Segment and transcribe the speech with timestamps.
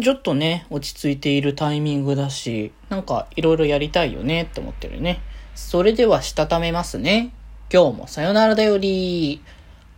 [0.00, 5.20] ちょっとね、落ち着いているタイミングだし、なんかいろいろやりたいよねって思ってるね。
[5.54, 7.32] それではしたためますね。
[7.72, 9.42] 今日もさよならだより。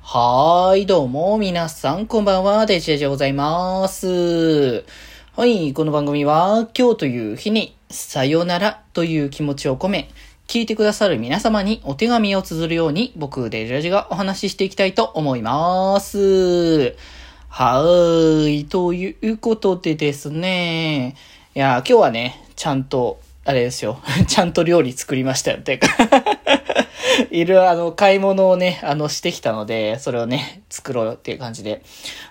[0.00, 4.84] はーい、どうも、皆さん、こんばんは、デジェジでございます。
[5.36, 10.10] はい、この番組は、今日という日に、さよならという気持ちを込め、
[10.48, 16.96] 聞いてくださる皆様にお手紙を綴るように、僕、デジェジがお話ししていきたいと思います。
[17.54, 18.64] はーい。
[18.64, 21.16] ということでですね。
[21.54, 24.00] いや、今日はね、ちゃんと、あれですよ。
[24.26, 25.58] ちゃんと料理作りましたよ。
[25.58, 25.86] て か
[27.30, 31.82] いる、あの、買い物をね、あの、してきたので、それをね、作ろうっていう感じで。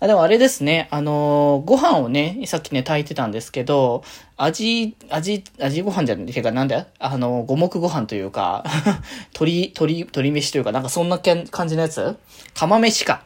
[0.00, 4.04] あでもあれですね、あの、ご飯をね、さっきね、炊いてたんですけど、
[4.38, 8.64] 味、味、味ご飯じゃねえか、なんだよあの、五目ご飯というか、
[9.32, 12.16] 鶏、鶏、鶏飯というか、なんかそんな感じのやつ？
[12.54, 13.22] 釜飯か。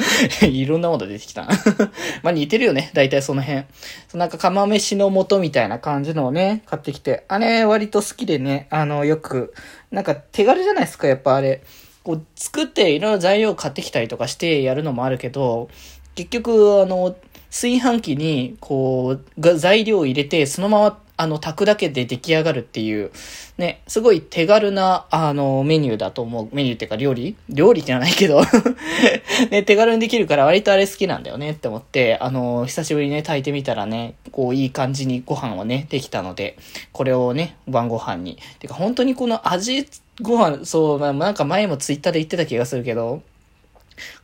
[0.40, 1.46] いろんなもの出てきた。
[2.22, 3.64] まあ似てるよね、大体その辺。
[4.08, 7.24] そなんか釜飯の素みたいな感じのをね、買ってきて。
[7.28, 9.52] あれ、割と好きでね、あの、よく、
[9.90, 11.62] なんか手軽じゃないですか、やっぱあれ。
[12.02, 15.68] こう、作っていろいろ材料買ってきたりとかしてやるのもあるけど、
[16.14, 17.14] 結局、あの、
[17.54, 23.12] 炊飯器に、こう、材料を入れて、そのまま、あの、炊くだけで出来上がるっていう、
[23.58, 26.48] ね、すごい手軽な、あの、メニューだと思う。
[26.52, 27.36] メニューっていうか料理？
[27.48, 28.42] 料理ってはないけど
[29.52, 36.56] ね、手軽にできるから割とあれ好きなんだよねって思って、あの、久しぶりにね、炊いてみたらね、こう、いい感じにご飯はね、できたので、
[36.90, 38.36] これをね、晩ご飯に。
[38.58, 39.86] てか、本当にこの味、
[40.20, 43.22] ご飯、そう、なんか前もツイッターで言ってた気がするけど、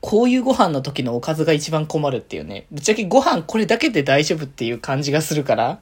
[0.00, 2.66] こういうご飯の時のおかずが一番困るっていうね。
[2.70, 5.80] ぶっちゃけご飯これだけで大丈夫っていう感じがするから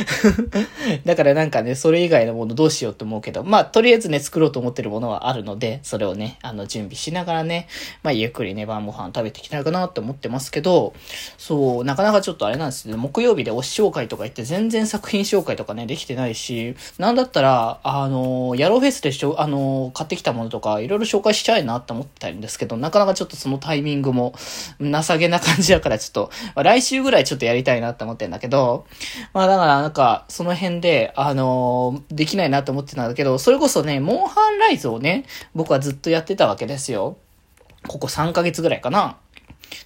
[1.04, 7.68] だからなんかね、それ以外のものどうしようと思うけど、まあ、とりあえずね、作ろうと思ってるものはあるので、それをね、あの、準備しながらね、
[8.02, 10.94] まあ、ゆっくりね、晩ご飯食べていきたいかなって思ってますけど、
[11.38, 24.34] そう、なかなかちょっとあれなんですね、木曜日で推し紹介とか言って全然作品紹介とかね、できてないし、なんだったら、あの、ヤローフェスでしょ、あの、買ってきたものとか、いろいろ紹介しちゃいなって思ってたんですけど、なかなかちょっとそのタイミングも、
[24.80, 26.30] 情けな感じだからちょっと、
[26.62, 28.86] 来週ぐらいちょっとやりたいなって思ってんだけど、
[29.32, 35.24] まあだからなんか、その辺で、あのー、できないなと思ってたんだけど、それこそね、モンハンライズをね、
[35.56, 37.16] 僕はずっとやってたわけですよ。
[37.88, 39.16] ここ3ヶ月ぐらいかな。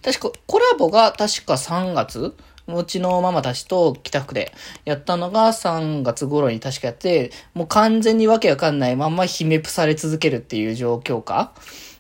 [0.04, 2.36] 確か、コラボが確か3月
[2.68, 4.52] うちのママたちと北福で
[4.84, 11.54] やったのが3月頃に確かやって、もう完全にわけわかんないまんま姫プされ続けるっていう状況か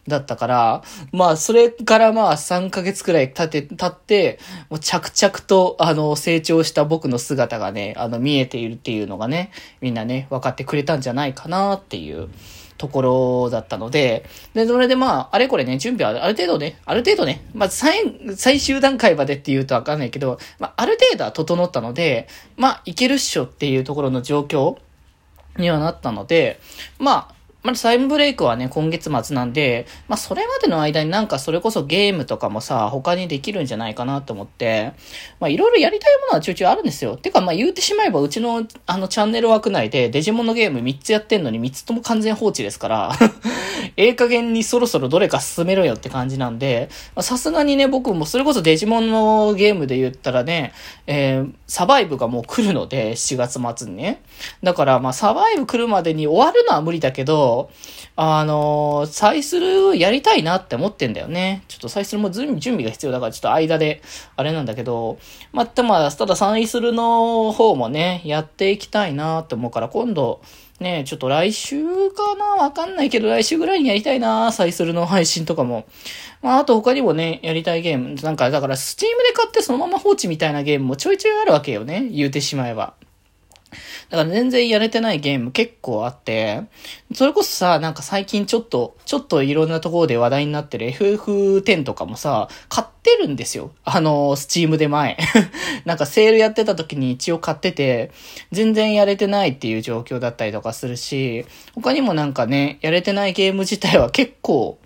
[0.08, 4.38] だったから、まあ、それからまあ、3ヶ月くらい経って、経って、
[4.70, 9.50] もう着々と、あの、成長した僕の姿がね、あの、見えているっていうのがね、
[9.80, 12.28] みんなね、分かってくれたんじゃないかなっていう
[12.78, 14.24] ところだったので、
[14.54, 24.76] で、それでまあ、あれこれね、準備はある程度ね、ある程度ね、まあ、最、最終段階までって言うとわかんないけど、まあ、ある程度は整ったので、まあ、いけるっしょっていうところの状況
[25.56, 26.60] にはなったので、
[26.98, 27.35] まあ、
[27.66, 34.92] まあ、タイムブレイクはね、今月末なんで、まあ、それまでの間になんかそれこそゲームとかもさ、他にできるんじゃないかなと思って、
[35.40, 37.16] まあ、いろいろやりたいものはちょいちょいあるんですよ。
[37.16, 43.12] てか、まあ、言うてしまえば、うちの、あの、チャンネル枠内でデジモンのゲーム3つやってんのに3つとも完全放置ですから、
[43.96, 46.88] ええ加減にそろそろどれか進めろよって感じなんで、
[47.20, 50.72] さすがにね、僕もそれこそデジモンのゲームで言ったらね、
[51.06, 54.22] えー、サバイブがもう来るので、7月末にね。
[54.62, 57.55] だから、まあ、サバイブ来るまでに終わるのは無理だけど、
[58.16, 61.62] あの、サイスルやりたいなって思ってんだよね。
[61.68, 64.02] ちょっとサイスルも準備が必要だからちょっと間で、
[64.36, 65.18] あれなんだけど、
[65.52, 70.40] まあ、たまただサイスルの方もね、やっていきたいなって思うから今度、
[70.78, 72.64] ねちょっと来週かな？
[72.64, 75.86] わかんないけど、来週ぐらいにやりたいなサイスルの配信とかも。
[76.42, 78.14] まあ、あと他にもね、やりたいゲーム。
[78.16, 82.06] なんか、だから、スチームで買ってそのまま放置みたいなゲームもちょいちょいあるわけよね。
[82.12, 82.92] 言うてしまえば。
[84.08, 86.62] だから全然やれてないゲーム結構あって、
[87.14, 93.72] それこそさ、なんか最近ちょっと、ちょっといろんなところで話題になってる FF10 とかもさ、買ってるんですよ。
[93.84, 95.16] あの、スチームで前。
[95.84, 98.12] なんかセールやってた時に一応買ってて、
[98.52, 101.44] 全然やれてないっていう状況だったりとかするし、
[101.74, 104.78] 他にもなんかね、やれてないゲーム自体は結構、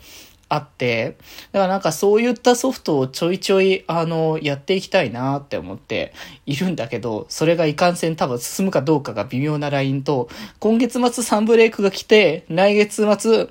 [0.50, 1.16] あって、
[1.52, 6.12] だからなんかそういったソフトをちょいちょい、あの、やっていきたいなって思って
[6.44, 13.48] いるんだけど、それがいかんせん多分進むかどうかが微妙なラインと、今月末サンブレイクが来て、来月末、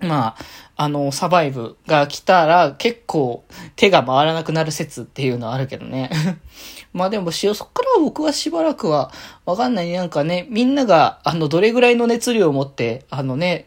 [0.00, 0.36] まあ、
[0.76, 3.44] あの、サバイブが来たら結構
[3.76, 6.10] 手が回らなくなる説っていうのはあるけどね。
[6.92, 9.10] まあでも、そっから僕はしばらくは、
[9.44, 9.92] わかんない。
[9.92, 13.66] なんかね、みんなが、あの、どれぐらいの熱量を持って、あのね、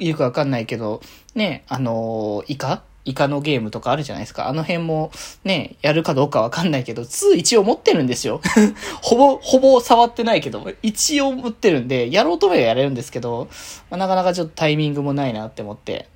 [0.00, 1.00] よくわかんないけど、
[1.34, 4.48] ね、あの、イカイカのゲームとかあるじゃないですか。
[4.48, 5.10] あの辺も
[5.44, 8.40] ね、やるかどうかわかんないけど、2一応持ってるんですよ。
[9.02, 13.48] ほぼ、ほぼ触ってないけど、一応持ってるんで、やろうと思えばやれるんですけど、
[13.90, 16.08] まあ、なかなかちょっとタイミングもないなって思って。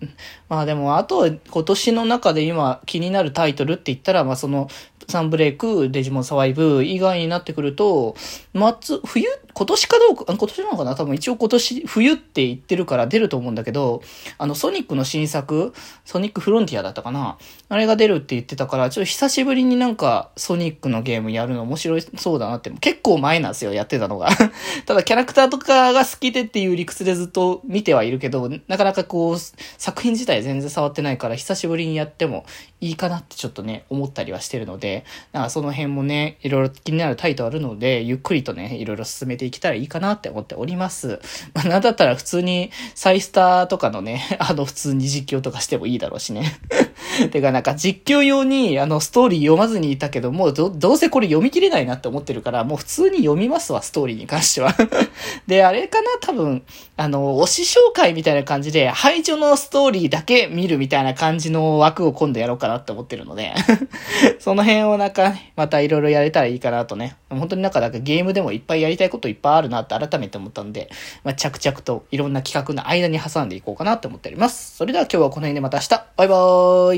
[0.48, 4.68] まあでも、あと今年の中で今気になるタイトルって言ったら、まあその、
[5.08, 8.14] サンブレイク、デジモンサバイブ以外になってくると、
[8.52, 9.26] 夏、冬
[9.58, 10.94] 今年かどうか、今年なのかな？
[10.94, 14.02] 多分一応今年、冬って言ってるから出ると思うんだけど、
[14.38, 15.74] あの、ソニックの新作、
[16.04, 17.38] ソニックフロンティアだったかな？
[17.68, 24.28] あれが出るって言ってたから、ちょっと久しぶりになんか、ソニックのゲームやるの面白そうだなって、結構前なんですよ、やってたのが。
[24.86, 29.36] ただ、キャラクターとかが好きでっていう理屈でずっと見てはいるけど、なかなかこう、
[29.76, 32.46] 作品自体全然触ってないから、久しぶりにやっても
[32.80, 41.20] いいかなってちょっとね、思ったりはしてるので、なんかその辺もね、いろいろ気になるタイトルあるので、ゆっくりとね、いろいろ進めていけたらいいかなって思っております。
[41.54, 46.58] まあ、なんだったら普通にサイスターとかのね、 あの普通に実況とかしてもいいだろうしね。
[47.30, 54.74] てかなんか実況用にあのストーリー読まずにいたけど、もうど、どうせこれ読み切れないなって思ってるから、もう普通に読みますわ、ストーリーに関しては。
[55.46, 56.62] で、あれかな多分、
[56.96, 63.52] あの、推し紹介みたいな感じで、排除のストーリーだけ見るみたいな感じの枠を今度やろうかなって思ってるので
[64.40, 67.16] その辺をなんか、またいろいろやれたらいいかなとね。
[67.30, 70.90] 本当になんかなんか、ゲームでもいっぱいやりたいこといっぱいあるなって改めて思ったんで、
[71.24, 74.76] まあ、着々といろんな企画の間に挟んでいこうかなって思っております。
[74.76, 75.88] それでは今日はこの辺でまた明日。
[76.16, 76.97] バイバーイ。